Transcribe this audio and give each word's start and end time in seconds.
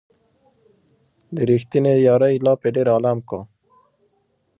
د 1.35 1.37
ريښتينې 1.49 1.93
يارۍ 2.07 2.35
لاپې 2.45 2.69
ډېر 2.75 2.87
عالم 2.95 3.19
کا 3.29 3.39